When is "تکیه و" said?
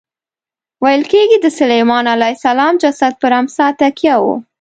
3.79-4.25